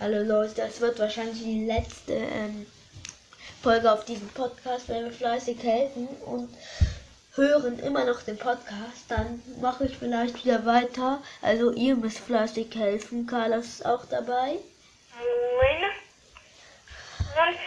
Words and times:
Hallo 0.00 0.24
Leute, 0.24 0.54
das 0.56 0.80
wird 0.80 0.98
wahrscheinlich 0.98 1.38
die 1.38 1.66
letzte 1.66 2.14
ähm, 2.14 2.66
Folge 3.62 3.92
auf 3.92 4.04
diesem 4.04 4.28
Podcast, 4.30 4.88
wenn 4.88 5.04
wir 5.04 5.12
fleißig 5.12 5.62
helfen 5.62 6.08
und 6.26 6.52
hören 7.36 7.78
immer 7.78 8.04
noch 8.04 8.20
den 8.22 8.36
Podcast, 8.36 9.04
dann 9.08 9.40
mache 9.60 9.86
ich 9.86 9.96
vielleicht 9.96 10.44
wieder 10.44 10.66
weiter. 10.66 11.22
Also 11.42 11.70
ihr 11.70 11.94
müsst 11.94 12.18
fleißig 12.18 12.74
helfen. 12.74 13.28
Carlos 13.28 13.66
ist 13.66 13.86
auch 13.86 14.04
dabei. 14.06 14.58
Moin. 15.14 15.90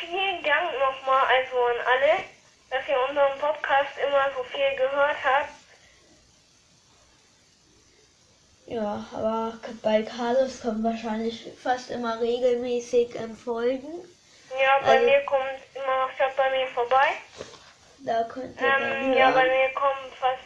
Vielen 0.02 0.44
Dank 0.44 0.72
nochmal 0.80 1.24
also 1.28 1.56
an 1.56 1.86
alle, 1.88 2.24
dass 2.70 2.88
ihr 2.90 3.00
unseren 3.08 3.40
Podcast 3.40 3.98
immer 4.06 4.30
so 4.36 4.44
viel 4.44 4.76
gehört 4.76 5.18
habt. 5.24 5.57
Ja, 8.68 9.06
aber 9.14 9.54
bei 9.82 10.02
Carlos 10.04 10.62
kommen 10.62 10.84
wahrscheinlich 10.84 11.50
fast 11.64 11.90
immer 11.90 12.20
regelmäßig 12.20 13.16
ähm, 13.16 13.36
Folgen. 13.36 14.04
Ja, 14.62 14.80
bei 14.82 14.98
Also- 14.98 15.06
mir 15.06 15.22
kommt 15.22 15.60
immer 15.74 16.06
noch 16.06 16.12
schaut 16.18 16.36
bei 16.36 16.50
mir 16.50 16.68
vorbei. 16.68 17.08
Da 18.00 18.24
könnt 18.26 18.60
ihr 18.60 18.68
Ähm, 18.68 19.14
ja, 19.14 19.32
bei 19.32 19.44
mir 19.46 19.70
kommen 19.74 20.12
fast 20.20 20.44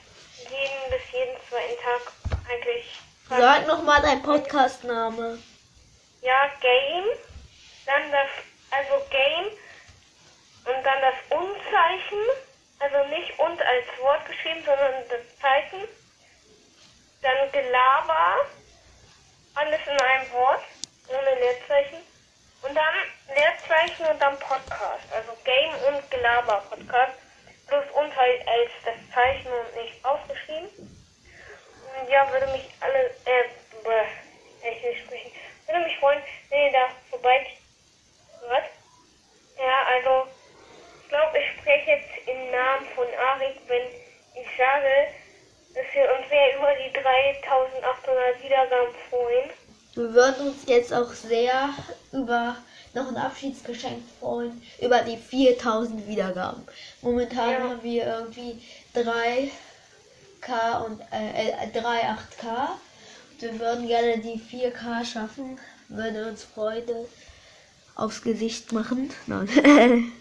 jeden 0.52 0.90
bis 0.92 1.02
jeden 1.12 1.36
zweiten 1.50 1.82
Tag 1.82 2.14
eigentlich. 2.48 2.86
Sag 3.28 3.66
nochmal 3.66 4.02
dein 4.04 4.22
Podcastname. 4.22 5.40
Ja, 6.22 6.48
Game, 6.62 7.06
dann 7.88 8.12
das, 8.12 8.30
also 8.70 9.04
Game 9.10 9.48
und 10.66 10.86
dann 10.86 11.02
das 11.02 11.38
Unzeichen, 11.40 12.20
also 12.80 13.08
nicht 13.10 13.40
und 13.40 13.60
als 13.62 13.86
Wort 14.00 14.26
geschrieben, 14.28 14.62
sondern 14.64 14.94
das 15.10 15.40
Zeichen. 15.42 15.88
Dann 17.22 17.52
Gelaber, 17.52 18.46
alles 19.56 19.80
in 19.86 20.02
einem 20.02 20.32
Wort, 20.32 20.64
ohne 21.08 21.40
Leerzeichen. 21.40 22.00
Und 22.64 22.76
dann 22.76 22.96
Leerzeichen 23.28 24.06
und 24.06 24.20
dann 24.22 24.38
Podcast, 24.40 25.06
also 25.14 25.32
Game 25.44 25.74
und 25.88 26.10
Gelaber 26.12 26.64
Podcast. 26.70 27.14
Plus 27.68 27.86
und 27.94 28.16
halt 28.16 28.48
als 28.48 28.70
das 28.84 28.96
Zeichen 29.14 29.48
und 29.48 29.84
nicht 29.84 30.04
aufgeschrieben. 30.04 30.70
Und 32.00 32.10
ja, 32.10 32.30
würde 32.32 32.48
mich 32.48 32.70
alle, 32.82 33.06
äh, 33.26 33.44
bäh, 33.84 34.70
ich 34.70 34.84
will 34.84 34.96
sprechen. 34.96 35.32
Würde 35.68 35.80
mich 35.86 35.98
freuen, 36.00 36.22
wenn 36.50 36.66
ihr 36.66 36.72
da 36.72 36.90
vorbei. 37.10 37.46
Was? 38.48 38.64
Ja, 39.58 39.86
also, 39.96 40.28
ich 41.02 41.10
glaube, 41.10 41.38
ich 41.38 41.60
spreche 41.60 41.92
jetzt 41.92 42.28
im 42.28 42.52
Namen 42.52 42.88
von 42.96 43.08
Arik, 43.32 43.58
wenn 43.68 43.88
ich 44.36 44.48
sage, 44.58 45.08
dass 45.74 45.86
wir 45.94 46.12
uns 46.18 46.28
sehr 46.30 46.58
über 46.58 46.74
die 46.76 46.92
3800 46.94 48.44
Wiedergaben 48.44 48.94
freuen. 49.10 49.50
Wir 49.94 50.14
würden 50.14 50.48
uns 50.48 50.61
jetzt 50.72 50.94
auch 50.94 51.12
sehr 51.12 51.70
über 52.12 52.56
noch 52.94 53.08
ein 53.08 53.18
Abschiedsgeschenk 53.18 54.04
freuen, 54.20 54.62
über 54.82 55.00
die 55.02 55.18
4000 55.18 56.08
Wiedergaben. 56.08 56.68
Momentan 57.02 57.52
Ja. 57.52 57.60
haben 57.60 57.84
wir 57.84 58.06
irgendwie 58.06 58.62
3K 58.96 60.86
und 60.86 61.00
äh, 61.12 61.50
äh, 61.50 61.68
3,8K. 61.74 62.68
Wir 63.40 63.60
würden 63.60 63.88
gerne 63.88 64.18
die 64.20 64.40
4K 64.40 65.06
schaffen, 65.06 65.60
würde 65.88 66.28
uns 66.28 66.44
Freude 66.44 67.08
aufs 67.96 68.22
Gesicht 68.22 68.72
machen. 68.72 69.14
Nein. 69.28 69.48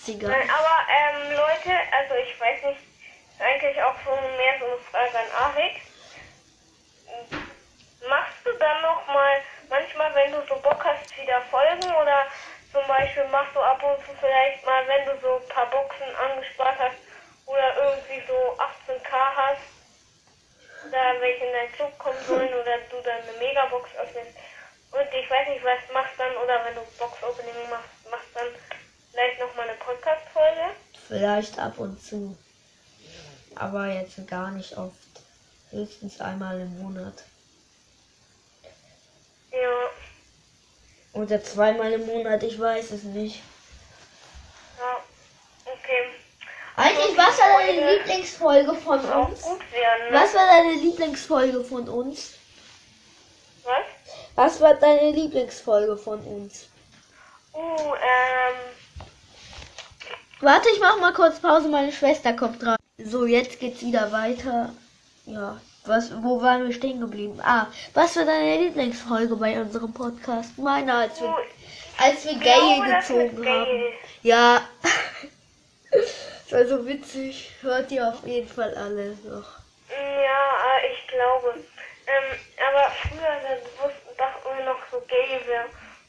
ist 0.00 0.08
egal. 0.08 0.30
Nein, 0.30 0.50
aber 0.50 0.76
ähm, 0.88 1.30
Leute, 1.32 1.72
also 1.98 2.14
ich 2.22 2.40
weiß 2.40 2.64
nicht, 2.64 2.80
eigentlich 3.40 3.82
auch 3.82 3.94
so 4.04 4.10
mehr 4.36 4.54
so 4.60 4.66
eine 4.66 4.78
Frage 4.90 5.18
an 5.18 5.52
Arik. 5.52 5.80
Machst 8.08 8.38
du 8.44 8.50
dann 8.58 8.82
noch 8.82 9.06
mal 9.08 9.36
manchmal, 9.68 10.14
wenn 10.14 10.32
du 10.32 10.38
so 10.48 10.56
Bock 10.56 10.84
hast, 10.84 11.16
wieder 11.16 11.40
Folgen 11.50 11.84
oder 11.84 12.26
zum 12.72 12.86
Beispiel 12.88 13.24
machst 13.28 13.54
du 13.54 13.60
ab 13.60 13.82
und 13.82 14.04
zu 14.04 14.12
vielleicht 14.20 14.64
mal, 14.66 14.82
wenn 14.88 15.06
du 15.06 15.12
so 15.20 15.36
ein 15.36 15.48
paar 15.48 15.70
Boxen 15.70 16.10
angespart 16.16 16.78
hast 16.78 16.98
oder 17.46 17.76
irgendwie 17.76 18.26
so 18.26 18.34
18k 18.58 19.12
hast, 19.36 19.62
da 20.90 21.20
welche 21.20 21.44
in 21.44 21.52
deinen 21.52 21.72
Club 21.72 21.98
kommen 21.98 22.18
sollen 22.26 22.52
oder 22.60 22.78
du 22.90 23.00
dann 23.04 23.22
eine 23.22 23.38
Megabox 23.38 23.90
öffnest 23.96 24.36
und 24.94 25.08
ich 25.12 25.28
weiß 25.28 25.48
nicht, 25.48 25.64
was 25.64 25.92
machst 25.92 26.14
dann 26.18 26.36
oder 26.36 26.64
wenn 26.64 26.74
du 26.74 26.82
Box-Opening 26.98 27.68
machst, 27.68 27.90
machst 28.10 28.30
dann 28.34 28.46
vielleicht 29.10 29.40
noch 29.40 29.54
mal 29.56 29.68
eine 29.68 29.78
Podcast-Folge. 29.78 30.74
Vielleicht 31.08 31.58
ab 31.58 31.78
und 31.78 32.00
zu. 32.00 32.36
Aber 33.56 33.86
jetzt 33.86 34.26
gar 34.28 34.52
nicht 34.52 34.76
oft. 34.76 34.94
Höchstens 35.70 36.20
einmal 36.20 36.60
im 36.60 36.80
Monat. 36.80 37.24
Ja, 39.62 41.20
Oder 41.20 41.42
zweimal 41.42 41.92
im 41.92 42.06
Monat, 42.06 42.42
ich 42.42 42.58
weiß 42.58 42.90
es 42.90 43.04
nicht. 43.04 43.42
ja, 44.78 44.96
okay. 45.64 46.04
Eigentlich, 46.76 47.16
was 47.16 47.38
war 47.38 47.60
deine 47.60 47.96
Lieblingsfolge 47.96 48.74
von 48.74 48.98
uns? 48.98 49.44
werden, 49.44 50.10
ne? 50.10 50.12
Was 50.12 50.34
war 50.34 50.46
deine 50.46 50.72
Lieblingsfolge 50.74 51.64
von 51.64 51.88
uns? 51.88 52.32
Was? 53.62 53.84
Was 54.34 54.60
war 54.60 54.74
deine 54.74 55.12
Lieblingsfolge 55.12 55.96
von 55.96 56.20
uns? 56.24 56.66
Uh, 57.52 57.94
ähm, 57.94 58.56
Warte, 60.40 60.68
ich 60.70 60.80
mach 60.80 60.98
mal 60.98 61.12
kurz 61.12 61.38
Pause, 61.38 61.68
meine 61.68 61.92
Schwester 61.92 62.32
kommt 62.32 62.60
dran. 62.60 62.76
So, 62.98 63.24
jetzt 63.24 63.60
geht's 63.60 63.80
wieder 63.80 64.10
weiter. 64.10 64.74
Ja, 65.26 65.60
was, 65.86 66.10
wo 66.22 66.40
waren 66.40 66.66
wir 66.66 66.74
stehen 66.74 67.00
geblieben? 67.00 67.40
Ah, 67.42 67.66
was 67.92 68.16
war 68.16 68.24
deine 68.24 68.56
Lieblingsfolge 68.58 69.36
bei 69.36 69.60
unserem 69.60 69.92
Podcast? 69.92 70.56
Meine, 70.58 70.94
als 70.94 71.20
wir, 71.20 71.36
als 71.98 72.24
wir 72.24 72.34
Gaye 72.38 72.80
gezogen 72.80 73.42
Gaye. 73.42 73.60
haben. 73.60 73.92
Ja. 74.22 74.68
Das 75.90 76.50
war 76.52 76.66
so 76.66 76.86
witzig. 76.86 77.50
Hört 77.60 77.90
ihr 77.92 78.08
auf 78.08 78.26
jeden 78.26 78.48
Fall 78.48 78.74
alle 78.74 79.16
noch. 79.24 79.46
Ja, 79.90 80.90
ich 80.90 81.06
glaube. 81.08 81.54
Ähm, 82.06 82.38
aber 82.68 82.90
früher 82.90 83.20
da 83.42 83.84
wussten, 83.84 84.16
dachten 84.18 84.48
wir 84.56 84.64
noch 84.66 84.78
so 84.90 85.00
gay 85.08 85.40
wäre. 85.46 85.66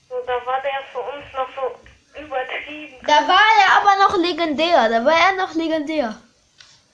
So, 0.10 0.16
da 0.26 0.46
war 0.46 0.62
der 0.62 0.84
für 0.92 1.00
uns 1.00 1.26
noch 1.34 1.48
so 1.56 2.20
übertrieben. 2.22 2.96
Da 3.06 3.28
war 3.28 3.48
er 3.60 3.82
aber 3.82 3.96
noch 4.04 4.18
legendär. 4.18 4.90
Da 4.90 5.06
war 5.06 5.18
er 5.18 5.34
noch 5.34 5.54
legendär. 5.54 6.16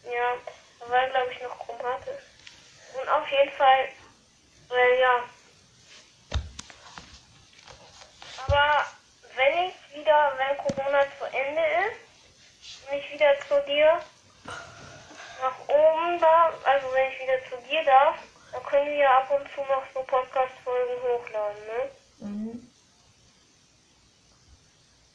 Ja, 0.06 0.34
da 0.80 0.90
war 0.92 1.08
glaube 1.10 1.32
ich 1.32 1.42
noch 1.42 1.58
chromatisch. 1.60 2.24
Und 3.02 3.10
auf 3.32 3.40
jeden 3.40 3.52
Fall, 3.52 3.88
äh, 4.72 5.00
ja. 5.00 5.24
Aber 8.46 8.86
wenn 9.36 9.70
ich 9.70 9.96
wieder, 9.96 10.34
wenn 10.38 10.58
Corona 10.58 11.06
zu 11.18 11.26
Ende 11.26 11.62
ist, 11.62 12.90
wenn 12.90 13.00
ich 13.00 13.14
wieder 13.14 13.34
zu 13.48 13.62
dir 13.66 14.02
nach 15.42 15.60
oben 15.68 16.20
darf, 16.20 16.54
also 16.66 16.88
wenn 16.94 17.12
ich 17.12 17.20
wieder 17.22 17.40
zu 17.50 17.68
dir 17.70 17.84
darf, 17.86 18.16
dann 18.52 18.64
können 18.64 18.92
wir 18.92 19.10
ab 19.10 19.32
und 19.32 19.48
zu 19.54 19.62
noch 19.62 19.84
so 19.94 20.02
Podcast-Folgen 20.02 21.02
hochladen, 21.02 21.66
ne? 21.68 21.92
Mhm. 22.20 22.72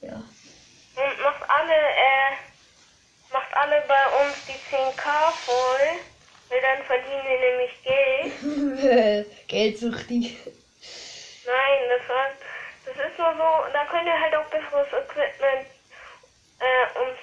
Ja. 0.01 0.15
Und 0.15 1.21
macht 1.23 1.51
alle, 1.51 1.75
äh, 1.75 2.37
macht 3.31 3.55
alle 3.55 3.83
bei 3.83 4.23
uns 4.23 4.37
die 4.47 4.75
10k 4.75 5.33
voll, 5.45 6.01
weil 6.49 6.61
dann 6.61 6.83
verdienen 6.85 7.25
wir 7.27 7.39
nämlich 7.39 7.83
Geld. 7.83 9.27
Geldsuchti. 9.49 10.37
Nein, 11.47 11.79
das 11.89 12.09
war, 12.09 12.27
das 12.85 12.97
ist 13.07 13.19
nur 13.19 13.33
so, 13.35 13.73
da 13.73 13.85
könnt 13.87 14.07
ihr 14.07 14.21
halt 14.21 14.35
auch 14.35 14.47
besseres 14.47 14.89
Equipment 14.89 15.67
äh, 16.59 16.99
uns 16.99 17.19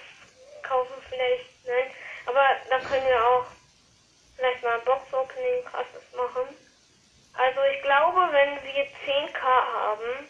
kaufen 0.63 0.94
vielleicht, 1.09 1.45
nein, 1.66 1.91
aber 2.25 2.44
da 2.69 2.79
können 2.79 3.06
wir 3.06 3.28
auch 3.28 3.45
vielleicht 4.35 4.63
mal 4.63 4.79
Box-Opening 4.79 5.66
krasses 5.66 6.03
machen. 6.16 6.47
Also 7.34 7.59
ich 7.73 7.81
glaube, 7.81 8.29
wenn 8.31 8.63
wir 8.63 8.85
10k 9.05 9.41
haben, 9.41 10.28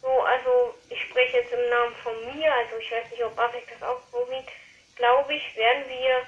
so, 0.00 0.08
also 0.22 0.74
ich 0.88 1.00
spreche 1.02 1.38
jetzt 1.38 1.52
im 1.52 1.68
Namen 1.68 1.94
von 1.96 2.14
mir, 2.34 2.54
also 2.54 2.76
ich 2.76 2.90
weiß 2.90 3.10
nicht, 3.10 3.24
ob 3.24 3.38
Afik 3.38 3.66
das 3.72 3.88
auch 3.88 4.00
so 4.12 4.24
sieht, 4.26 4.46
glaube 4.96 5.34
ich, 5.34 5.56
werden 5.56 5.84
wir 5.88 6.22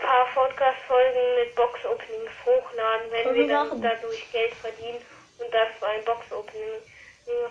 paar 0.00 0.26
Podcast-Folgen 0.34 1.34
mit 1.36 1.54
Box-Openings 1.54 2.30
hochladen, 2.44 3.10
wenn 3.10 3.34
wir 3.34 3.34
wir 3.34 3.48
dann 3.48 3.68
machen. 3.68 3.82
dadurch 3.82 4.30
Geld 4.32 4.54
verdienen 4.54 5.00
und 5.38 5.52
das 5.52 5.68
für 5.78 5.86
ein 5.86 6.04
Box-Opening 6.04 6.82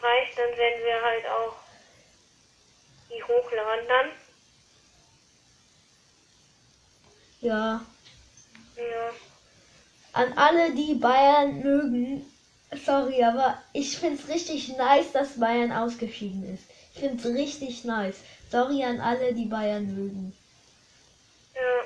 reicht, 0.02 0.38
dann 0.38 0.58
werden 0.58 0.84
wir 0.84 1.02
halt 1.02 1.26
auch 1.28 1.56
die 3.10 3.24
hochladen 3.24 3.88
dann. 3.88 4.12
Ja. 7.42 7.82
Ja. 8.76 9.14
An 10.14 10.38
alle, 10.38 10.74
die 10.74 10.96
Bayern 10.96 11.62
mögen. 11.62 12.26
Sorry, 12.86 13.24
aber 13.24 13.62
ich 13.74 13.98
find's 13.98 14.28
richtig 14.28 14.76
nice, 14.78 15.12
dass 15.12 15.40
Bayern 15.40 15.72
ausgeschieden 15.72 16.54
ist. 16.54 16.64
Ich 16.94 17.00
find's 17.00 17.26
richtig 17.26 17.84
nice. 17.84 18.18
Sorry 18.52 18.84
an 18.84 19.00
alle, 19.00 19.34
die 19.34 19.46
Bayern 19.46 19.86
mögen. 19.96 20.38
Ja. 21.56 21.82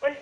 Und 0.00 0.16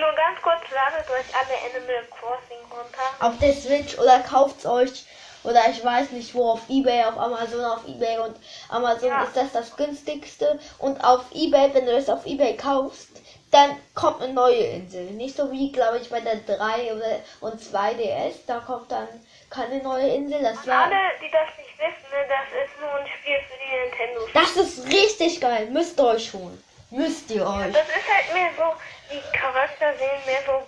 nur 0.00 0.12
ganz 0.14 0.42
kurz, 0.42 0.65
ladet 0.76 1.08
euch 1.10 1.26
alle 1.34 1.56
Animal 1.70 2.04
Crossing 2.10 2.62
runter. 2.70 3.06
Auf 3.20 3.38
der 3.38 3.52
Switch 3.54 3.98
oder 3.98 4.20
kauft's 4.20 4.66
euch 4.66 5.04
oder 5.44 5.60
ich 5.70 5.82
weiß 5.84 6.10
nicht 6.10 6.34
wo, 6.34 6.50
auf 6.52 6.60
Ebay, 6.68 7.04
auf 7.04 7.18
Amazon, 7.18 7.64
auf 7.64 7.86
Ebay 7.86 8.18
und 8.18 8.36
Amazon 8.68 9.08
Ja. 9.08 9.24
ist 9.24 9.36
das 9.36 9.52
das 9.52 9.76
günstigste 9.76 10.58
und 10.78 11.02
auf 11.04 11.22
Ebay, 11.32 11.70
wenn 11.72 11.86
du 11.86 11.92
es 11.96 12.10
auf 12.10 12.26
Ebay 12.26 12.56
kaufst, 12.56 13.08
dann 13.52 13.76
kommt 13.94 14.22
eine 14.22 14.32
neue 14.32 14.56
Insel. 14.56 15.04
Nicht 15.12 15.36
so 15.36 15.50
wie, 15.52 15.70
glaube 15.70 15.98
ich, 15.98 16.10
bei 16.10 16.20
der 16.20 16.36
3 16.36 16.92
oder, 16.94 17.20
und 17.40 17.62
2 17.62 17.94
DS, 17.94 18.44
da 18.46 18.58
kommt 18.58 18.90
dann 18.90 19.06
keine 19.48 19.80
neue 19.82 20.08
Insel. 20.08 20.42
Das 20.42 20.58
Und 20.58 20.66
war, 20.66 20.84
alle, 20.86 20.96
die 21.22 21.30
das 21.30 21.46
nicht 21.56 21.78
wissen, 21.78 22.10
ne, 22.10 22.26
das 22.28 22.64
ist 22.64 22.80
nur 22.80 22.92
ein 22.92 23.06
Spiel 23.06 23.36
für 23.48 23.56
die 23.56 24.04
Nintendo. 24.04 24.28
das 24.34 24.56
ist 24.56 24.86
richtig 24.92 25.40
geil. 25.40 25.66
Müsst 25.70 25.98
ihr 25.98 26.06
euch 26.06 26.32
holen. 26.34 26.60
Müsst 26.90 27.30
ihr 27.30 27.46
euch. 27.46 27.72
Das 27.72 27.88
ist 27.88 28.14
halt 28.14 28.32
mehr 28.32 28.50
so, 28.56 28.74
die 29.10 29.36
Charakter 29.36 29.92
sehen 29.98 30.24
mehr 30.24 30.42
so 30.46 30.66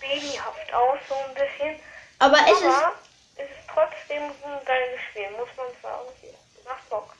babyhaft 0.00 0.72
aus, 0.74 0.98
so 1.08 1.14
ein 1.14 1.34
bisschen. 1.34 1.80
Aber 2.18 2.36
es 2.46 2.58
ist, 2.58 2.64
Aber 2.64 2.92
es 3.36 3.44
ist 3.44 3.68
trotzdem 3.72 4.22
ein 4.22 4.64
geiles 4.64 5.00
Spiel, 5.10 5.30
muss 5.32 5.48
man 5.56 5.66
sagen. 5.82 6.08
Macht 6.66 6.88
Bock. 6.90 7.14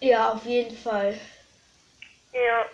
ja, 0.00 0.32
auf 0.32 0.44
jeden 0.44 0.76
Fall. 0.76 1.18
Ja. 2.32 2.64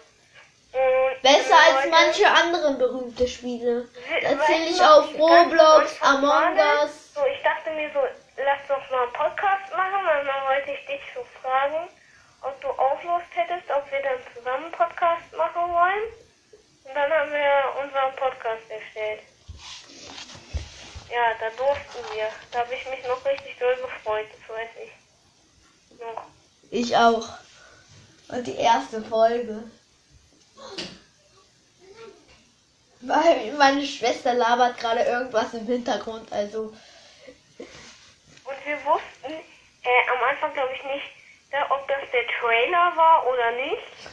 Und 0.72 1.22
Besser 1.22 1.56
als 1.56 1.90
manche 1.90 2.26
andere 2.26 2.72
berühmte 2.74 3.28
Spiele. 3.28 3.88
Erzähle 4.22 4.66
ich 4.66 4.80
auf 4.80 5.06
Roblox, 5.18 6.00
Among 6.00 6.56
Us. 6.56 7.12
So, 7.14 7.20
ich 7.26 7.42
dachte 7.42 7.70
mir 7.72 7.90
so, 7.92 8.00
lass 8.38 8.66
doch 8.68 8.90
mal 8.90 9.02
einen 9.02 9.12
Podcast 9.12 9.70
machen, 9.76 10.06
weil 10.06 10.24
dann 10.24 10.44
wollte 10.46 10.70
ich 10.72 10.86
dich 10.86 11.00
so 11.14 11.22
fragen, 11.42 11.88
ob 12.42 12.60
du 12.60 12.68
auch 12.68 13.02
Lust 13.02 13.30
hättest, 13.30 13.70
ob 13.70 13.90
wir 13.90 14.02
dann 14.02 14.18
zusammen 14.34 14.64
einen 14.64 14.72
Podcast 14.72 15.32
machen 15.36 15.72
wollen. 15.72 16.04
Und 16.84 16.94
dann 16.94 17.10
haben 17.12 17.30
wir 17.30 17.82
unseren 17.82 18.16
Podcast 18.16 18.62
erstellt. 18.68 19.22
Ja, 21.10 21.34
da 21.38 21.50
durften 21.50 22.14
wir. 22.14 22.28
Da 22.50 22.60
habe 22.60 22.74
ich 22.74 22.88
mich 22.88 23.06
noch 23.06 23.24
richtig 23.24 23.58
doll 23.58 23.76
gefreut, 23.76 24.26
das 24.30 24.56
weiß 24.56 24.70
ich. 24.84 26.00
Noch. 26.00 26.24
Ich 26.70 26.96
auch. 26.96 27.28
Und 28.28 28.46
die 28.46 28.56
erste 28.56 29.02
Folge. 29.02 29.62
Weil 33.02 33.52
meine 33.54 33.84
Schwester 33.84 34.34
labert 34.34 34.78
gerade 34.78 35.02
irgendwas 35.02 35.52
im 35.54 35.66
Hintergrund, 35.66 36.32
also. 36.32 36.72
Und 37.58 38.66
wir 38.66 38.84
wussten 38.84 39.32
äh, 39.82 40.10
am 40.16 40.22
Anfang, 40.30 40.52
glaube 40.54 40.72
ich, 40.74 40.84
nicht, 40.84 41.21
da, 41.52 41.70
ob 41.70 41.86
das 41.86 42.10
der 42.12 42.26
Trailer 42.40 42.96
war 42.96 43.26
oder 43.26 43.52
nicht. 43.52 44.10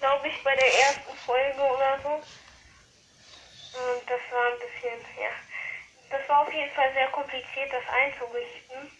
Glaube 0.00 0.28
ich, 0.28 0.42
bei 0.44 0.54
der 0.54 0.78
ersten 0.80 1.16
Folge 1.24 1.60
oder 1.62 1.98
so. 2.02 2.08
Und 2.10 4.02
das 4.06 4.20
war 4.30 4.46
ein 4.52 4.58
bisschen, 4.58 5.00
ja. 5.18 5.30
Das 6.10 6.28
war 6.28 6.42
auf 6.42 6.52
jeden 6.52 6.70
Fall 6.72 6.92
sehr 6.92 7.08
kompliziert, 7.08 7.72
das 7.72 7.82
einzurichten. 7.88 8.90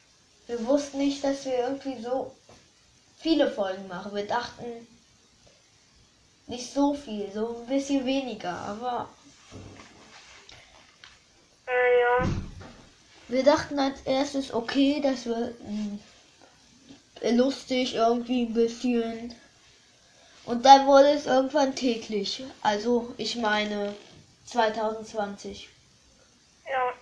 Wir 0.46 0.66
wussten 0.66 0.98
nicht, 0.98 1.22
dass 1.22 1.44
wir 1.44 1.58
irgendwie 1.58 2.00
so 2.00 2.34
viele 3.20 3.50
Folgen 3.50 3.86
machen. 3.88 4.14
Wir 4.14 4.26
dachten 4.26 4.86
nicht 6.46 6.72
so 6.72 6.94
viel, 6.94 7.30
so 7.32 7.58
ein 7.62 7.66
bisschen 7.66 8.04
weniger, 8.04 8.52
aber 8.52 9.08
Äh, 11.66 12.00
ja. 12.00 12.28
wir 13.28 13.42
dachten 13.44 13.78
als 13.78 14.02
erstes, 14.02 14.52
okay, 14.52 15.00
das 15.02 15.24
wird 15.24 15.58
mm, 15.60 15.98
lustig 17.22 17.94
irgendwie 17.94 18.42
ein 18.46 18.54
bisschen. 18.54 19.34
Und 20.44 20.64
dann 20.66 20.86
wurde 20.86 21.10
es 21.10 21.26
irgendwann 21.26 21.74
täglich. 21.74 22.44
Also, 22.62 23.14
ich 23.16 23.36
meine 23.36 23.94
2020. 24.46 25.68
Ja. 26.70 26.92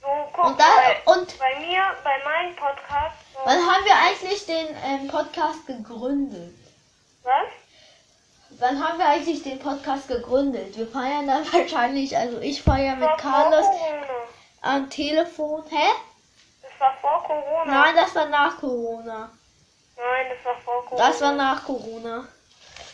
So, 0.00 0.06
guck 0.32 0.44
Und 0.44 0.60
dann- 0.60 0.68
mal. 0.68 1.18
und- 1.18 1.38
bei 1.38 1.58
mir, 1.58 1.82
bei 2.04 2.22
meinem 2.24 2.54
Podcast, 2.56 3.16
so, 3.34 3.40
Wann 3.44 3.58
haben 3.58 3.84
wir 3.84 3.96
eigentlich 3.96 4.46
den 4.46 4.68
ähm, 4.84 5.08
Podcast 5.08 5.66
gegründet? 5.66 6.54
was? 7.24 7.48
Wann 8.60 8.82
haben 8.82 8.98
wir 8.98 9.06
eigentlich 9.06 9.42
den 9.42 9.58
Podcast 9.58 10.08
gegründet? 10.08 10.76
Wir 10.76 10.86
feiern 10.86 11.26
dann 11.26 11.44
wahrscheinlich, 11.52 12.16
also 12.16 12.38
ich 12.40 12.62
feiere 12.62 12.96
mit 12.96 13.08
Carlos 13.18 13.66
am 14.62 14.88
Telefon. 14.88 15.62
Hä? 15.68 15.88
Vor 17.00 17.22
Corona. 17.24 17.64
Nein, 17.64 17.96
das 17.96 18.14
war 18.14 18.26
nach 18.26 18.58
Corona. 18.58 19.30
Nein, 19.96 20.26
das 20.30 20.44
war 20.44 20.60
vor 20.62 20.84
Corona. 20.86 21.08
Das 21.08 21.20
war 21.20 21.32
nach 21.32 21.64
Corona. 21.64 22.28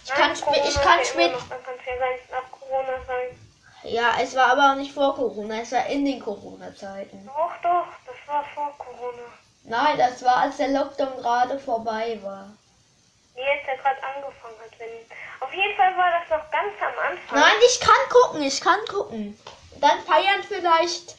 Ich 0.04 0.10
Nein, 0.10 0.18
kann, 0.18 0.40
Corona 0.40 0.68
ich 0.68 0.74
kann 0.74 0.98
ja 0.98 1.04
spät. 1.04 1.26
immer 1.30 1.38
noch, 1.38 1.48
Dann 1.48 1.64
kann 1.64 1.74
es 1.78 1.86
ja 1.86 1.96
gar 1.96 2.12
nicht 2.12 2.30
nach 2.30 2.50
Corona 2.50 3.04
sein. 3.06 3.40
Ja, 3.84 4.14
es 4.20 4.34
war 4.34 4.46
aber 4.46 4.72
auch 4.72 4.76
nicht 4.76 4.92
vor 4.92 5.14
Corona, 5.14 5.60
es 5.60 5.72
war 5.72 5.86
in 5.86 6.04
den 6.06 6.18
Corona-Zeiten. 6.18 7.26
Doch, 7.26 7.52
doch, 7.62 7.86
das 8.06 8.16
war 8.26 8.42
vor 8.54 8.74
Corona. 8.78 9.22
Nein, 9.64 9.98
das 9.98 10.22
war, 10.24 10.36
als 10.36 10.56
der 10.56 10.68
Lockdown 10.68 11.16
gerade 11.18 11.58
vorbei 11.58 12.18
war. 12.22 12.48
Jetzt 13.34 13.68
er 13.68 13.76
gerade 13.76 14.02
angefangen 14.02 14.56
hat. 14.62 14.78
Wenn... 14.78 14.88
Auf 15.40 15.52
jeden 15.52 15.76
Fall 15.76 15.96
war 15.96 16.10
das 16.10 16.30
noch 16.30 16.50
ganz 16.50 16.72
am 16.80 17.12
Anfang. 17.12 17.40
Nein, 17.40 17.56
ich 17.66 17.80
kann 17.80 18.08
gucken, 18.10 18.42
ich 18.42 18.60
kann 18.60 18.84
gucken. 18.88 19.38
Dann 19.80 20.00
feiern 20.00 20.42
vielleicht 20.46 21.16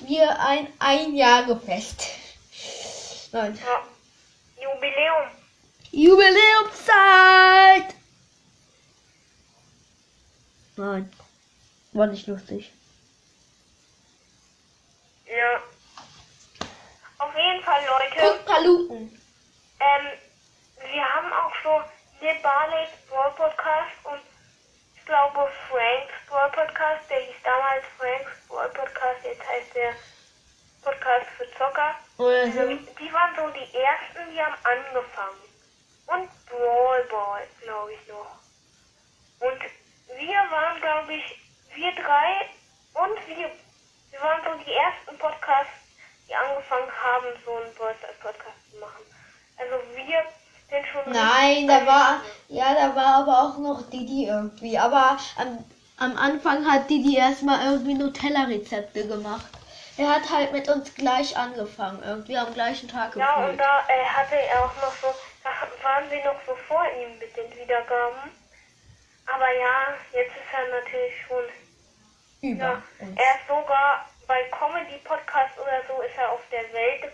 wir 0.00 0.38
ein 0.40 0.68
Einjahresfest. 0.78 2.08
Nein. 3.32 3.58
Ja. 3.58 3.82
Jubiläum. 4.62 5.30
Jubiläumszeit! 5.90 7.94
Nein. 10.76 11.10
War 11.92 12.06
nicht 12.06 12.26
lustig. 12.26 12.72
Ja. 15.26 15.62
Auf 17.18 17.34
jeden 17.34 17.62
Fall, 17.64 17.82
Leute. 17.86 18.16
Guck, 18.20 18.44
Paluten. 18.44 19.18
Ähm, 19.80 20.06
wir 20.92 21.04
haben 21.04 21.32
auch 21.32 21.52
so 21.62 21.80
Nibalek 22.20 22.90
Brawl 23.08 23.30
Podcast 23.32 23.92
und 24.04 24.20
glaube 25.06 25.48
Franks 25.70 26.14
Brawl 26.28 26.50
Podcast. 26.50 27.08
Der 27.08 27.20
hieß 27.20 27.36
damals 27.42 27.84
Franks 27.96 28.36
Brawl 28.48 28.68
Podcast. 28.70 29.24
Jetzt 29.24 29.48
heißt 29.48 29.74
der 29.74 29.94
Podcast 30.82 31.26
für 31.38 31.50
Zocker. 31.56 31.94
Oder 32.18 32.50
so. 32.52 32.60
Ähm, 32.60 32.86
die 32.98 33.12
waren 33.12 33.34
so 33.36 33.48
die 33.50 33.70
ersten, 33.78 34.30
die 34.32 34.42
haben 34.42 34.54
angefangen. 34.64 35.42
Und 36.06 36.28
Brawl 36.46 37.02
Ball, 37.04 37.46
glaube 37.62 37.92
ich 37.94 38.08
noch. 38.08 38.34
Und 39.40 39.60
wir 40.18 40.38
waren, 40.50 40.80
glaube 40.80 41.14
ich, 41.14 41.38
wir 41.74 41.92
drei 41.94 42.48
und 42.94 43.16
wir, 43.28 43.50
wir 44.10 44.20
waren 44.20 44.42
so 44.44 44.64
die 44.64 44.72
ersten 44.72 45.18
Podcasts, 45.18 45.72
die 46.28 46.34
angefangen 46.34 46.90
haben, 46.90 47.26
so 47.44 47.54
einen 47.56 47.74
Brawl 47.74 47.94
Podcast 48.20 48.58
zu 48.70 48.78
machen. 48.78 49.02
Also 49.58 49.74
wir 49.94 50.24
sind 50.70 50.86
schon. 50.88 51.12
Nein, 51.12 51.68
da 51.68 51.86
war, 51.86 52.22
ja, 52.48 52.74
da 52.74 52.94
war 52.94 53.16
aber 53.16 53.42
auch 53.42 53.58
noch 53.58 53.82
Didi 53.90 54.26
irgendwie. 54.26 54.78
Aber 54.78 55.16
am, 55.36 55.64
am 55.98 56.16
Anfang 56.16 56.70
hat 56.70 56.88
Didi 56.90 57.16
erstmal 57.16 57.64
irgendwie 57.72 57.94
Nutella-Rezepte 57.94 59.06
gemacht. 59.06 59.46
Er 59.98 60.08
hat 60.14 60.30
halt 60.30 60.52
mit 60.52 60.68
uns 60.68 60.94
gleich 60.94 61.36
angefangen, 61.36 62.02
irgendwie 62.04 62.36
am 62.36 62.52
gleichen 62.52 62.86
Tag 62.88 63.16
Ja, 63.16 63.34
und 63.36 63.44
gefühlt. 63.46 63.60
da 63.60 63.80
äh, 63.88 64.04
hatte 64.04 64.36
er 64.36 64.64
auch 64.64 64.76
noch 64.76 64.92
so, 65.00 65.08
da 65.42 65.50
waren 65.82 66.10
wir 66.10 66.22
noch 66.24 66.36
so 66.46 66.54
vor 66.68 66.84
ihm 67.00 67.18
mit 67.18 67.34
den 67.36 67.50
Wiedergaben. 67.58 68.30
Aber 69.26 69.50
ja, 69.52 69.94
jetzt 70.12 70.30
ist 70.36 70.52
er 70.52 70.68
natürlich 70.80 71.14
schon 71.26 71.44
Über 72.42 72.64
Ja, 72.64 72.82
uns. 73.00 73.16
er 73.18 73.34
ist 73.40 73.48
sogar 73.48 74.04
bei 74.28 74.42
Comedy 74.50 74.98
Podcast 75.02 75.56
oder 75.58 75.80
so 75.88 76.02
ist 76.02 76.16
er 76.18 76.30
auf 76.30 76.40
der 76.52 76.70
Welt, 76.74 77.04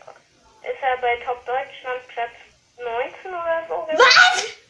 ist 0.62 0.82
er 0.82 0.96
bei 1.00 1.16
Top 1.24 1.38
Deutschland 1.46 2.02
Platz 2.08 2.32
19 2.76 3.30
oder 3.30 3.62
so. 3.68 3.86
Was? 3.96 4.61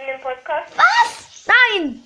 In 0.00 0.06
dem 0.06 0.20
Podcast. 0.20 0.72
Was? 0.76 1.46
Nein! 1.46 2.02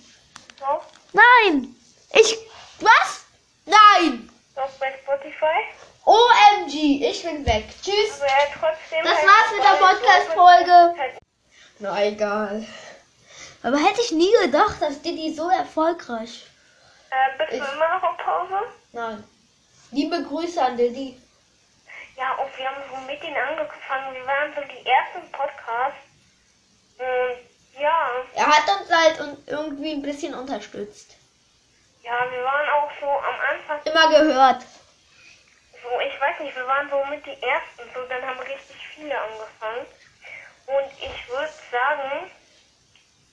Doch, 0.58 0.84
Nein! 1.12 1.74
Ich. 2.14 2.36
Was? 2.80 3.24
Nein! 3.66 4.28
doch 4.54 4.68
bei 4.78 4.92
Spotify. 5.02 5.64
OMG, 6.04 7.04
ich 7.08 7.22
bin 7.22 7.46
weg. 7.46 7.64
Tschüss. 7.82 8.20
Aber 8.20 8.26
er 8.26 8.42
hat 8.42 8.48
trotzdem. 8.60 9.04
Das 9.04 9.16
halt 9.16 9.26
war's 9.26 9.52
mit 9.54 9.64
der 9.64 9.86
Podcast-Folge. 9.86 10.98
Halt- 10.98 11.18
Na 11.78 12.04
egal. 12.04 12.66
Aber 13.62 13.78
hätte 13.78 14.00
ich 14.02 14.10
nie 14.12 14.32
gedacht, 14.42 14.80
dass 14.82 15.00
Didi 15.02 15.32
so 15.32 15.48
erfolgreich. 15.48 16.46
Äh, 17.10 17.38
bist 17.38 17.52
du 17.52 17.56
Ich- 17.56 17.72
immer 17.74 17.88
noch 17.98 18.02
auf 18.02 18.16
Pause? 18.18 18.60
Nein. 18.92 19.24
Liebe 19.92 20.22
Grüße 20.22 20.60
an 20.62 20.76
Didi. 20.76 21.20
Ja, 22.16 22.32
und 22.34 22.56
wir 22.58 22.68
haben 22.68 22.82
so 22.90 22.96
mit 23.06 23.22
ihm 23.22 23.34
angefangen. 23.36 24.14
Wir 24.14 24.26
waren 24.26 24.52
so 24.54 24.60
die 24.62 24.86
ersten 24.86 25.30
Podcasts. 25.30 25.98
Und 26.98 27.51
ja, 27.78 28.08
Er 28.34 28.46
hat 28.46 28.68
uns 28.80 28.90
halt 28.92 29.20
und 29.20 29.48
irgendwie 29.48 29.92
ein 29.92 30.02
bisschen 30.02 30.34
unterstützt. 30.34 31.16
ja, 32.02 32.30
wir 32.30 32.44
waren 32.44 32.68
auch 32.70 32.90
so 33.00 33.06
am 33.08 33.34
Anfang 33.50 33.80
Immer 33.84 34.08
gehört. 34.10 34.62
so, 35.82 36.00
ich 36.00 36.20
weiß 36.20 36.40
nicht, 36.40 36.54
wir 36.56 36.66
waren 36.66 36.88
so 36.90 37.04
mit 37.06 37.24
die 37.26 37.42
ersten, 37.42 37.82
so 37.94 38.02
dann 38.08 38.22
haben 38.26 38.38
richtig 38.40 38.76
viele 38.94 39.18
angefangen. 39.20 39.86
Und 40.66 40.92
ich 41.00 41.28
würde 41.28 41.52
sagen, 41.70 42.30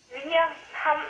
wir 0.09 0.41
haben 0.83 1.03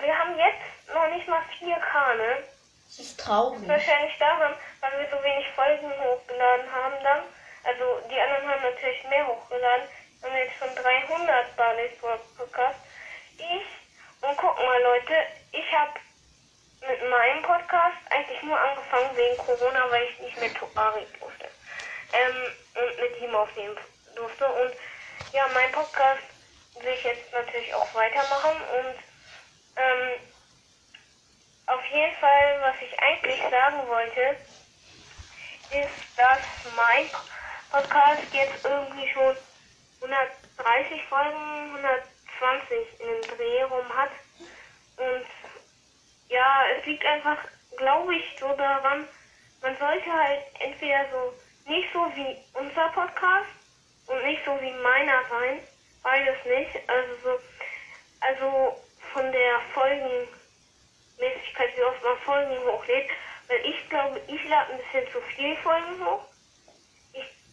wir 0.00 0.18
haben 0.18 0.38
jetzt 0.38 0.94
noch 0.94 1.08
nicht 1.08 1.26
mal 1.28 1.42
4K, 1.58 2.14
ne? 2.16 2.44
Das 2.86 2.98
ist 3.00 3.20
traurig. 3.20 3.66
Wahrscheinlich 3.68 4.16
daran, 4.18 4.54
weil 4.80 4.98
wir 5.00 5.08
so 5.10 5.22
wenig 5.22 5.46
Folgen 5.54 5.90
hochgeladen 6.00 6.72
haben 6.72 6.94
dann. 7.02 7.20
Also 7.64 8.00
die 8.08 8.18
anderen 8.20 8.48
haben 8.48 8.62
natürlich 8.62 9.04
mehr 9.08 9.26
hochgeladen. 9.26 9.88
Haben 10.22 10.36
jetzt 10.36 10.58
schon 10.58 10.74
300 10.74 11.56
Barley's 11.56 11.98
Podcast. 12.36 12.78
Ich, 13.36 14.26
und 14.28 14.36
guck 14.36 14.56
mal 14.56 14.82
Leute, 14.82 15.14
ich 15.52 15.72
habe 15.72 16.00
mit 16.88 17.10
meinem 17.10 17.42
Podcast 17.42 17.96
eigentlich 18.10 18.42
nur 18.42 18.58
angefangen 18.58 19.16
wegen 19.16 19.36
Corona, 19.38 19.90
weil 19.90 20.04
ich 20.04 20.18
nicht 20.20 20.40
mehr 20.40 20.54
zu 20.54 20.68
Ari 20.74 21.06
durfte. 21.18 21.48
Ähm, 22.12 22.54
und 22.74 23.00
mit 23.00 23.20
ihm 23.20 23.34
aufnehmen 23.34 23.76
durfte. 24.14 24.46
Und 24.46 24.72
ja, 25.32 25.48
mein 25.54 25.70
Podcast 25.72 26.22
will 26.80 26.92
ich 26.92 27.04
jetzt 27.04 27.32
natürlich 27.32 27.74
auch 27.74 27.94
weitermachen 27.94 28.56
und 28.78 28.94
ähm, 29.76 30.20
auf 31.66 31.84
jeden 31.92 32.16
Fall, 32.16 32.60
was 32.62 32.74
ich 32.80 32.98
eigentlich 32.98 33.40
sagen 33.50 33.86
wollte, 33.88 34.36
ist, 35.70 36.16
dass 36.16 36.38
mein 36.76 37.10
Podcast 37.70 38.22
jetzt 38.32 38.64
irgendwie 38.64 39.12
schon 39.12 39.36
130 40.00 41.04
Folgen, 41.06 41.76
120 41.76 43.00
in 43.00 43.06
den 43.06 43.36
Dreh 43.36 43.62
rum 43.64 43.96
hat. 43.96 44.10
Und 44.96 45.26
ja, 46.28 46.64
es 46.76 46.86
liegt 46.86 47.04
einfach, 47.04 47.38
glaube 47.76 48.14
ich, 48.14 48.24
so 48.38 48.52
daran, 48.54 49.08
man 49.62 49.76
sollte 49.78 50.12
halt 50.12 50.42
entweder 50.60 51.04
so 51.10 51.34
nicht 51.70 51.88
so 51.92 52.00
wie 52.14 52.36
unser 52.54 52.88
Podcast 52.90 53.48
und 54.06 54.22
nicht 54.24 54.44
so 54.44 54.58
wie 54.60 54.72
meiner 54.72 55.24
sein, 55.28 55.60
beides 56.02 56.36
nicht. 56.44 56.88
Also 56.88 57.14
so, 57.22 57.38
also 58.20 58.76
von 59.12 59.32
der 59.32 59.60
Folgenmäßigkeit, 59.74 61.76
wie 61.76 61.82
oft 61.82 62.02
man 62.02 62.16
Folgen 62.18 62.58
hochlädt, 62.66 63.10
weil 63.48 63.66
ich 63.66 63.88
glaube, 63.88 64.20
ich 64.26 64.48
lade 64.48 64.72
ein 64.72 64.78
bisschen 64.78 65.10
zu 65.12 65.20
viel 65.34 65.56
Folgen 65.56 66.04
hoch. 66.04 66.24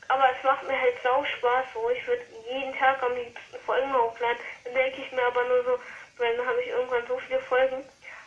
Aber 0.08 0.26
es 0.32 0.44
macht 0.44 0.68
mir 0.68 0.80
halt 0.80 0.96
sau 1.04 1.24
Spaß 1.24 1.66
so. 1.74 1.90
Ich 1.90 2.06
würde 2.08 2.24
jeden 2.50 2.78
Tag 2.78 3.02
am 3.02 3.16
liebsten 3.16 3.58
Folgen 3.66 3.94
hochladen. 3.94 4.38
Dann 4.64 4.74
denke 4.74 5.02
ich 5.02 5.12
mir 5.12 5.24
aber 5.24 5.44
nur 5.46 5.64
so, 5.64 5.80
weil 6.18 6.36
dann 6.38 6.46
habe 6.46 6.62
ich 6.62 6.68
irgendwann 6.68 7.08
so 7.08 7.18
viele 7.20 7.40
Folgen. 7.42 7.84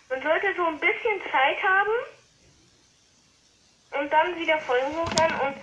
Man 0.08 0.22
sollte 0.22 0.54
so 0.56 0.66
ein 0.66 0.78
bisschen 0.78 1.20
Zeit 1.30 1.62
haben 1.62 1.92
und 4.00 4.12
dann 4.12 4.36
wieder 4.36 4.58
Folgen 4.58 4.96
hochladen 4.96 5.40
und 5.40 5.56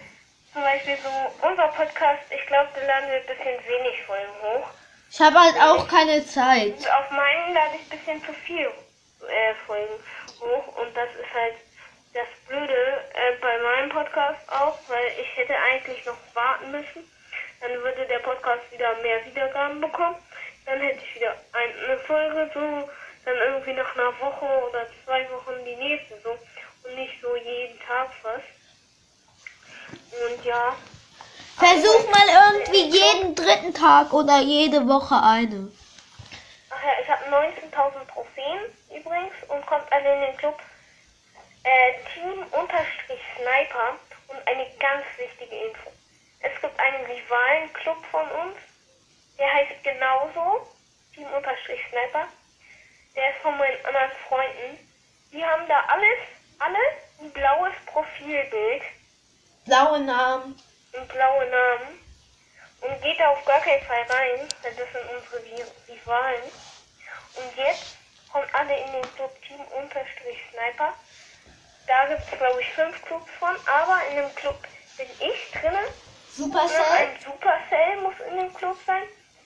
zum 0.54 0.62
Beispiel 0.62 0.98
so 1.04 1.48
unser 1.48 1.68
Podcast, 1.68 2.24
ich 2.30 2.46
glaube, 2.48 2.70
da 2.76 2.86
laden 2.86 3.10
wir 3.10 3.18
ein 3.18 3.26
bisschen 3.26 3.68
wenig 3.68 4.02
Folgen 4.04 4.32
hoch. 4.42 4.70
Ich 5.12 5.20
habe 5.20 5.40
halt 5.40 5.56
auch 5.62 5.88
keine 5.88 6.26
Zeit. 6.26 6.78
Und 6.78 6.92
auf 6.92 7.12
meinen 7.12 7.54
lade 7.54 7.76
ich 7.76 7.92
ein 7.92 7.98
bisschen 7.98 8.26
zu 8.26 8.34
viel 8.34 8.68
äh, 8.68 9.54
Folgen 9.66 9.94
hoch 10.40 10.78
und 10.78 10.96
das 10.96 11.10
ist 11.16 11.34
halt 11.34 11.56
das 12.16 12.28
Blöde 12.48 12.74
äh, 13.14 13.36
bei 13.42 13.58
meinem 13.60 13.90
Podcast 13.90 14.40
auch, 14.48 14.80
weil 14.88 15.12
ich 15.22 15.38
hätte 15.38 15.54
eigentlich 15.60 16.06
noch 16.06 16.18
warten 16.34 16.72
müssen. 16.72 17.04
Dann 17.60 17.72
würde 17.84 18.06
der 18.08 18.20
Podcast 18.20 18.64
wieder 18.72 18.96
mehr 19.02 19.26
Wiedergaben 19.26 19.82
bekommen. 19.82 20.16
Dann 20.66 20.80
hätte 20.80 21.00
ich 21.04 21.16
wieder 21.16 21.36
eine 21.52 21.98
Folge 22.00 22.50
so, 22.54 22.90
dann 23.26 23.36
irgendwie 23.36 23.74
nach 23.74 23.96
einer 23.96 24.20
Woche 24.20 24.46
oder 24.70 24.88
zwei 25.04 25.30
Wochen 25.30 25.66
die 25.66 25.76
nächste 25.76 26.16
so 26.22 26.32
und 26.84 26.96
nicht 26.96 27.22
so 27.22 27.36
jeden 27.36 27.80
Tag 27.82 28.10
fast. 28.22 28.44
Und 30.12 30.46
ja, 30.46 30.76
Versuch 31.58 32.10
mal 32.12 32.28
irgendwie 32.28 32.98
jeden 32.98 33.36
dritten 33.36 33.74
Tag 33.74 34.12
oder 34.14 34.40
jede 34.40 34.88
Woche 34.88 35.16
eine. 35.16 35.72
ach 36.70 36.84
ja, 36.84 36.92
ich 37.02 37.10
habe 37.10 37.24
19.000 37.34 38.14
Trophäen 38.14 38.60
übrigens 38.90 39.34
und 39.48 39.66
kommt 39.66 39.92
alle 39.92 40.16
in 40.16 40.22
den 40.22 40.38
Club 40.38 40.60
äh, 41.66 41.94
Team-Sniper 42.14 43.98
und 44.28 44.48
eine 44.48 44.66
ganz 44.80 45.06
wichtige 45.18 45.56
Info. 45.68 45.92
Es 46.42 46.62
gibt 46.62 46.80
einen 46.80 47.06
Rivalen-Club 47.06 47.98
von 48.12 48.30
uns, 48.32 48.58
der 49.38 49.52
heißt 49.52 49.84
genauso 49.84 50.68
Team-Sniper. 51.14 52.28
Der 53.16 53.30
ist 53.30 53.42
von 53.42 53.58
meinen 53.58 53.86
anderen 53.86 54.12
Freunden. 54.28 54.90
Die 55.32 55.44
haben 55.44 55.68
da 55.68 55.80
alles, 55.88 56.20
alle 56.60 56.78
ein 57.22 57.32
blaues 57.32 57.74
Profilbild 57.88 58.84
Blaue 59.66 60.00
Namen. 60.02 60.62
und 60.94 61.08
blaue 61.08 61.46
Namen 61.50 62.00
und 62.82 63.02
geht 63.02 63.20
da 63.20 63.30
auf 63.30 63.44
gar 63.46 63.60
keinen 63.62 63.84
Fall 63.84 64.04
rein, 64.10 64.48
denn 64.64 64.76
das 64.78 64.92
sind 64.92 65.10
unsere 65.10 65.42
Rivalen. 65.88 66.44
Und 67.36 67.58
jetzt 67.58 67.98
kommen 68.32 68.48
alle 68.54 68.78
in 68.78 68.92
den 68.92 69.16
Club 69.16 69.32
Team 69.42 69.60
Unterstrich 69.82 70.38
Sniper. 70.52 70.94
Da 71.88 72.06
gibt 72.08 72.22
es 72.32 72.38
glaube 72.38 72.62
ich 72.62 72.72
fünf 72.74 73.02
Clubs 73.04 73.30
von, 73.40 73.56
aber 73.66 74.00
in 74.10 74.16
dem 74.18 74.36
Club 74.36 74.58
bin 74.98 75.08
ich 75.20 75.52
drinne. 75.52 75.82
Nur 76.38 76.48
Supercell. 76.48 76.82
ein 76.98 77.20
Supercell 77.24 78.02
muss 78.02 78.16
in 78.30 78.38
dem 78.38 78.54
Club 78.54 78.78
sein. 78.86 79.04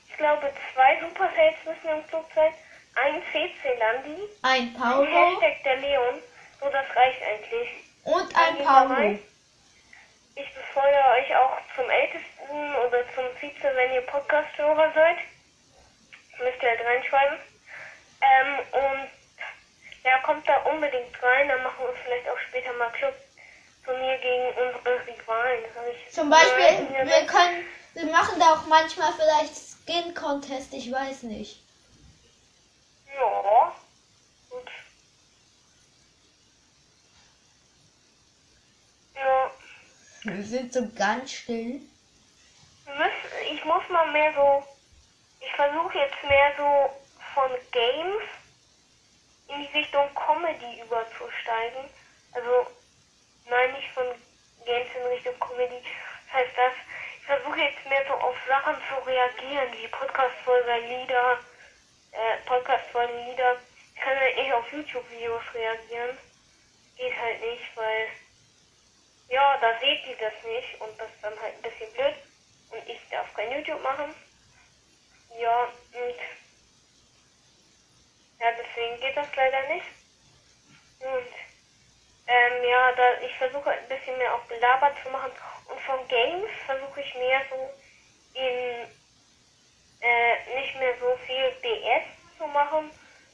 Ich 0.09 0.17
glaube 0.17 0.51
zwei 0.73 0.99
Supercells 1.01 1.57
müssen 1.65 1.89
im 1.89 2.07
Club 2.07 2.25
sein. 2.35 2.53
Ein 2.95 3.21
CC 3.31 3.77
Landi. 3.77 4.21
Ein 4.41 4.61
Ein 4.61 4.73
Paulo. 4.73 5.05
Hashtag 5.05 5.63
der 5.63 5.77
Leon. 5.77 6.15
So, 6.59 6.69
das 6.69 6.85
reicht 6.95 7.21
eigentlich. 7.23 7.69
Und 8.03 8.35
ein 8.35 8.57
Paulo. 8.65 9.19
Ich 10.35 10.53
befeuere 10.53 11.11
euch 11.17 11.35
auch 11.35 11.57
zum 11.75 11.89
Ältesten 11.89 12.75
oder 12.87 13.03
zum 13.13 13.25
Vize, 13.39 13.71
wenn 13.75 13.93
ihr 13.93 14.01
Podcast-Hörer 14.01 14.91
seid. 14.93 15.17
Müsst 16.43 16.63
ihr 16.63 16.69
halt 16.69 16.85
reinschreiben. 16.85 17.37
Ähm, 18.21 18.59
und 18.71 19.09
kommt 20.29 20.47
da 20.47 20.57
unbedingt 20.57 21.23
rein, 21.23 21.47
dann 21.47 21.63
machen 21.63 21.85
wir 21.85 21.93
vielleicht 22.03 22.29
auch 22.29 22.37
später 22.47 22.71
mal 22.73 22.91
Club-Turnier 22.91 24.17
gegen 24.19 24.47
unsere 24.49 25.07
Rivalen. 25.07 25.63
Zum 26.11 26.29
Beispiel, 26.29 26.87
wir 27.03 27.25
können, 27.25 27.65
wir 27.95 28.05
machen 28.11 28.39
da 28.39 28.53
auch 28.53 28.67
manchmal 28.67 29.11
vielleicht 29.13 29.55
Skin 29.55 30.13
Contest, 30.13 30.71
ich 30.73 30.91
weiß 30.91 31.23
nicht. 31.23 31.63
Ja. 33.17 33.73
Gut. 34.51 34.69
Ja. 39.15 39.51
Wir 40.25 40.43
sind 40.43 40.73
so 40.73 40.87
ganz 40.95 41.31
still. 41.31 41.81
Ich 43.51 43.65
muss 43.65 43.81
mal 43.89 44.11
mehr 44.11 44.31
so, 44.35 44.63
ich 45.39 45.51
versuche 45.53 45.97
jetzt 45.97 46.23
mehr 46.27 46.53
so 46.55 46.93
von 47.33 47.49
Games 47.71 48.23
in 49.49 49.65
Richtung 49.73 50.09
Comedy 50.15 50.81
überzusteigen. 50.81 51.89
Also, 52.33 52.67
nein, 53.45 53.73
nicht 53.73 53.91
von 53.91 54.05
Games 54.65 54.89
in 54.95 55.07
Richtung 55.07 55.39
Comedy. 55.39 55.81
Das 56.25 56.33
heißt 56.33 56.57
das, 56.57 56.73
ich 57.19 57.25
versuche 57.25 57.59
jetzt 57.59 57.85
mehr 57.87 58.05
so 58.07 58.13
auf 58.13 58.35
Sachen 58.47 58.75
zu 58.87 59.07
reagieren, 59.07 59.73
wie 59.73 59.87
Podcast-Folge, 59.87 60.77
Lieder, 60.87 61.39
äh, 62.11 62.37
Podcast-Folge, 62.45 63.13
Lieder. 63.13 63.57
Ich 63.95 64.01
kann 64.01 64.19
halt 64.19 64.35
nicht 64.35 64.53
auf 64.53 64.71
YouTube-Videos 64.71 65.43
reagieren. 65.53 66.17
Geht 66.97 67.17
halt 67.19 67.41
nicht, 67.41 67.75
weil 67.75 68.07
ja, 69.29 69.57
da 69.61 69.79
seht 69.79 70.05
ihr 70.07 70.17
das 70.17 70.33
nicht 70.43 70.81
und 70.81 70.99
das 70.99 71.09
ist 71.09 71.23
dann 71.23 71.39
halt 71.39 71.55
ein 71.55 71.61
bisschen 71.61 71.91
blöd. 71.93 72.15
Und 72.71 72.87
ich 72.87 72.99
darf 73.09 73.33
kein 73.33 73.51
YouTube 73.51 73.81
machen. 73.81 74.13
Ja, 75.39 75.63
und 75.63 76.15
ja, 78.39 78.47
deswegen 78.57 78.99
geht 79.01 79.17
das 79.17 79.27
leider 79.35 79.67
nicht. 79.73 79.85
Und 80.99 81.27
ähm, 82.27 82.63
ja, 82.69 82.91
da 82.93 83.21
ich 83.25 83.35
versuche 83.37 83.71
ein 83.71 83.87
bisschen 83.87 84.17
mehr 84.17 84.33
auch 84.35 84.43
belabert 84.43 84.95
zu 85.03 85.09
machen. 85.09 85.31
Und 85.67 85.79
von 85.81 86.07
Games 86.07 86.49
versuche 86.65 87.01
ich 87.01 87.15
mehr 87.15 87.41
so 87.49 87.69
in 88.33 88.87
äh, 90.01 90.59
nicht 90.59 90.79
mehr 90.79 90.93
so 90.99 91.17
viel 91.25 91.51
BS 91.61 92.05
zu 92.37 92.47
machen, 92.47 92.91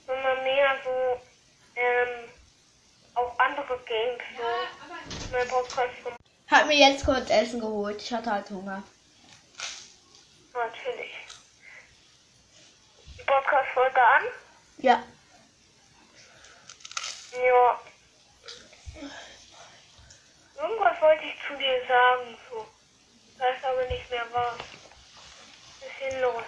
sondern 0.07 0.43
mehr 0.43 0.77
so 0.83 1.21
ähm, 1.75 2.29
auch 3.15 3.37
andere 3.39 3.77
Games 3.79 4.23
so 4.37 5.31
mein 5.31 5.47
Podcast 5.47 5.93
zu 6.03 6.11
Hab 6.49 6.67
mir 6.67 6.75
jetzt 6.75 7.05
kurz 7.05 7.29
Essen 7.29 7.59
geholt. 7.59 8.01
Ich 8.01 8.11
hatte 8.13 8.31
halt 8.31 8.49
Hunger. 8.49 8.83
Natürlich. 10.53 11.13
Die 13.17 13.23
Podcast-Folge 13.23 14.01
an? 14.01 14.23
Ja. 14.85 15.03
Ja. 17.31 17.81
Irgendwas 20.61 21.01
wollte 21.01 21.23
ich 21.25 21.33
zu 21.47 21.57
dir 21.57 21.81
sagen, 21.87 22.37
so. 22.51 22.67
Das 23.39 23.57
ist 23.57 23.65
aber 23.65 23.83
nicht 23.87 24.07
mehr 24.11 24.31
wahr. 24.31 24.55
Bisschen 25.79 26.21
los. 26.21 26.43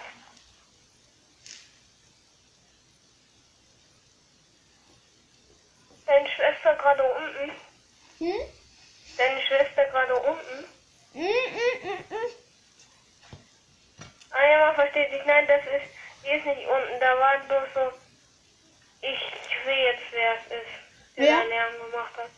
Deine 6.06 6.28
Schwester 6.28 6.76
gerade 6.76 7.02
unten? 7.02 7.50
Hm? 8.18 8.40
Deine 9.16 9.40
Schwester 9.48 9.84
gerade 9.86 10.14
unten? 10.14 10.64
Mm, 11.14 11.22
mm, 11.24 11.88
mm, 11.88 12.14
mm. 12.14 12.30
Ah 14.30 14.46
ja, 14.48 14.58
man 14.66 14.74
versteht 14.76 15.10
sich. 15.10 15.24
Nein, 15.26 15.48
das 15.48 15.62
ist, 15.62 15.90
die 16.24 16.30
ist 16.30 16.46
nicht 16.46 16.68
unten. 16.68 17.00
Da 17.00 17.18
war 17.18 17.38
bloß 17.40 17.68
so, 17.74 17.92
ich 19.00 19.18
sehe 19.64 19.92
jetzt, 19.92 20.12
wer 20.12 20.34
es 20.34 20.44
ist. 20.46 21.16
der 21.16 21.24
Wer? 21.24 21.36
da 21.36 21.44
Lärm 21.44 21.90
gemacht 21.90 22.16
hat. 22.16 22.30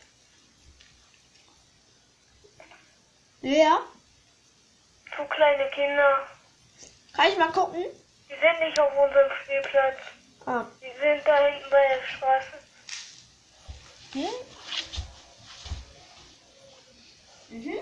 Wer? 3.41 3.81
So 5.17 5.25
kleine 5.25 5.69
Kinder. 5.71 6.27
Kann 7.13 7.27
ich 7.31 7.37
mal 7.37 7.51
gucken? 7.51 7.83
Die 8.29 8.39
sind 8.39 8.59
nicht 8.59 8.79
auf 8.79 8.91
unserem 8.97 9.29
Spielplatz. 9.43 9.97
Ah. 10.45 10.65
Die 10.81 10.99
sind 10.99 11.27
da 11.27 11.45
hinten 11.45 11.69
bei 11.69 11.87
der 11.87 12.01
Straße. 12.07 12.57
Hm? 14.13 14.29
Mhm. 17.49 17.79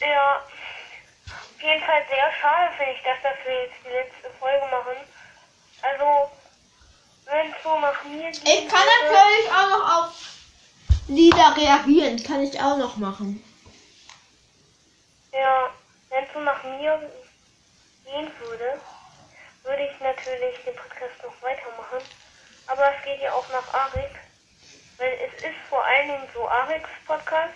Ja. 0.00 0.36
Auf 0.36 1.62
jeden 1.62 1.84
Fall 1.84 2.02
sehr 2.08 2.32
schade 2.40 2.72
finde 2.76 2.92
ich, 2.92 3.02
dass 3.02 3.22
das 3.22 3.46
wir 3.46 3.62
jetzt 3.62 3.74
die 3.84 3.88
letzte 3.88 4.30
Folge 4.38 4.64
machen. 4.66 4.96
Also, 5.82 6.30
wenn 7.26 7.50
es 7.50 7.62
so 7.62 7.78
nach 7.78 8.04
mir 8.04 8.30
geht. 8.30 8.48
Ich 8.48 8.68
kann 8.68 8.86
natürlich 8.86 9.50
auch 9.50 9.68
noch 9.68 9.98
auf 9.98 10.12
Lieder 11.08 11.56
reagieren. 11.56 12.22
Kann 12.22 12.42
ich 12.42 12.60
auch 12.60 12.76
noch 12.76 12.96
machen. 12.96 13.42
Ja, 15.32 15.70
wenn 16.08 16.24
es 16.24 16.32
so 16.32 16.40
nach 16.40 16.62
mir 16.64 17.10
gehen 18.06 18.32
würde, 18.40 18.80
würde 19.64 19.82
ich 19.82 20.00
natürlich 20.00 20.64
den 20.64 20.76
Podcast 20.76 21.22
noch 21.22 21.42
weitermachen. 21.42 22.00
Aber 22.68 22.94
es 22.96 23.04
geht 23.04 23.20
ja 23.20 23.32
auch 23.32 23.48
nach 23.50 23.74
Arik. 23.74 24.10
Weil 24.98 25.12
es 25.26 25.42
ist 25.42 25.58
vor 25.68 25.84
allen 25.84 26.08
Dingen 26.08 26.28
so 26.32 26.48
Ariks 26.48 26.88
Podcast. 27.06 27.54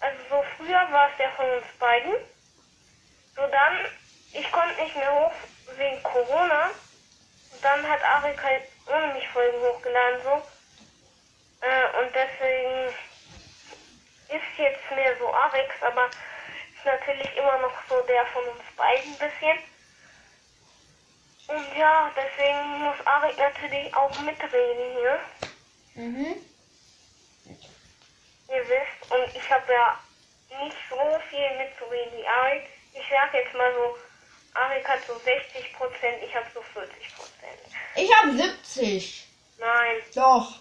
Also 0.00 0.18
so 0.30 0.44
früher 0.56 0.80
war 0.90 1.10
es 1.10 1.16
der 1.18 1.30
von 1.32 1.50
uns 1.50 1.66
beiden. 1.78 2.14
So 3.36 3.42
dann, 3.46 3.86
ich 4.32 4.50
konnte 4.50 4.82
nicht 4.82 4.96
mehr 4.96 5.12
hoch 5.12 5.32
wegen 5.76 6.02
Corona. 6.02 6.70
Und 7.52 7.64
dann 7.64 7.88
hat 7.88 8.02
Arik 8.02 8.42
halt 8.42 8.62
ohne 8.86 9.12
mich 9.14 9.28
Folgen 9.28 9.60
hochgeladen 9.60 10.22
so. 10.22 10.42
Äh, 11.60 12.04
und 12.04 12.14
deswegen 12.14 12.94
ist 14.28 14.58
jetzt 14.58 14.90
mehr 14.94 15.16
so 15.18 15.32
Arix, 15.32 15.70
aber 15.82 16.10
natürlich 16.84 17.36
immer 17.36 17.58
noch 17.58 17.72
so 17.88 18.00
der 18.02 18.26
von 18.26 18.44
uns 18.44 18.62
beiden 18.76 19.12
ein 19.12 19.18
bisschen. 19.18 19.58
Und 21.46 21.76
ja, 21.76 22.10
deswegen 22.16 22.80
muss 22.80 23.06
Arik 23.06 23.36
natürlich 23.38 23.94
auch 23.94 24.18
mitreden 24.20 24.96
hier. 24.98 25.20
Mhm. 25.94 26.36
Ihr 28.48 28.68
wisst, 28.68 29.12
und 29.12 29.36
ich 29.36 29.50
habe 29.50 29.72
ja 29.72 29.98
nicht 30.62 30.76
so 30.88 31.18
viel 31.28 31.56
mitzureden 31.56 32.18
wie 32.18 32.26
Arik. 32.26 32.68
Ich 32.92 33.04
sag 33.10 33.34
jetzt 33.34 33.54
mal 33.54 33.72
so, 33.74 33.98
Arik 34.54 34.88
hat 34.88 35.00
so 35.06 35.18
60 35.18 35.72
Prozent, 35.74 36.22
ich 36.22 36.34
habe 36.34 36.46
so 36.54 36.62
40 36.62 37.16
Prozent. 37.16 37.60
Ich 37.96 38.16
habe 38.16 38.32
70. 38.32 39.28
Nein, 39.58 39.96
Doch. 40.14 40.60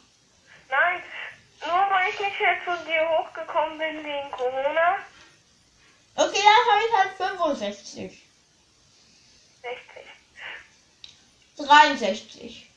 nein, 0.69 1.03
nur 1.65 1.89
weil 1.89 2.09
ich 2.09 2.19
nicht 2.19 2.39
mehr 2.39 2.57
zu 2.65 2.85
dir 2.85 3.09
hochgekommen 3.09 3.77
bin 3.77 4.03
wegen 4.03 4.31
Corona. 4.31 4.97
Okay, 6.15 6.43
dann 6.43 6.73
habe 6.73 6.83
ich 6.87 6.93
halt 6.95 7.17
65. 7.17 8.29
60. 9.61 10.05
63. 11.57 12.69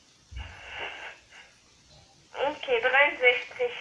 Okay, 2.33 2.81
63. 2.81 3.71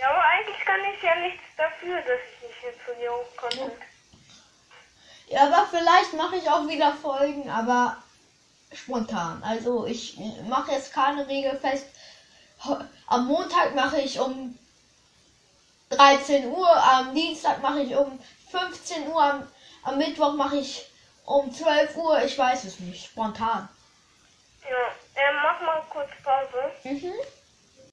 Ja, 0.00 0.10
aber 0.10 0.22
eigentlich 0.22 0.64
kann 0.64 0.80
ich 0.94 1.02
ja 1.02 1.14
nichts 1.16 1.42
dafür, 1.56 2.00
dass 2.02 2.20
ich 2.34 2.42
nicht 2.48 2.62
mehr 2.62 2.72
zu 2.84 2.94
dir 3.00 3.12
hoch 3.12 3.36
konnte. 3.36 3.72
Ja, 5.28 5.46
aber 5.46 5.66
vielleicht 5.68 6.12
mache 6.14 6.36
ich 6.36 6.48
auch 6.48 6.66
wieder 6.68 6.92
Folgen, 6.92 7.48
aber 7.48 8.02
spontan. 8.72 9.42
Also 9.44 9.86
ich 9.86 10.18
mache 10.48 10.72
jetzt 10.72 10.92
keine 10.92 11.26
Regel 11.28 11.56
fest. 11.58 11.86
Am 13.06 13.26
Montag 13.26 13.74
mache 13.74 14.00
ich 14.00 14.18
um 14.18 14.58
13 15.96 16.50
Uhr, 16.50 16.68
am 16.68 17.14
Dienstag 17.14 17.62
mache 17.62 17.80
ich 17.80 17.94
um 17.94 18.18
15 18.50 19.08
Uhr, 19.08 19.22
am, 19.22 19.48
am 19.82 19.98
Mittwoch 19.98 20.34
mache 20.34 20.56
ich 20.56 20.86
um 21.24 21.52
12 21.52 21.96
Uhr. 21.96 22.22
Ich 22.24 22.38
weiß 22.38 22.64
es 22.64 22.80
nicht. 22.80 23.06
Spontan. 23.06 23.68
Ja, 24.62 25.22
äh, 25.22 25.34
mach 25.42 25.60
mal 25.60 25.82
kurz 25.90 26.10
Pause. 26.22 26.72
Mhm. 26.84 27.12